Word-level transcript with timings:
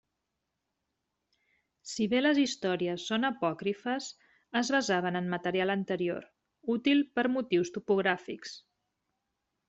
Si 1.89 2.05
bé 2.13 2.21
les 2.21 2.39
històries 2.43 3.03
són 3.11 3.27
apòcrifes, 3.29 4.07
es 4.61 4.71
basaven 4.75 5.19
en 5.19 5.27
material 5.33 5.73
anterior, 5.73 6.25
útil 6.77 7.03
per 7.19 7.27
motius 7.35 7.71
topogràfics. 7.77 8.55